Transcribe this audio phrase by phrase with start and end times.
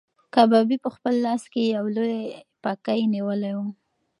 [0.33, 2.17] کبابي په خپل لاس کې یو لوی
[2.63, 3.61] پکی نیولی و.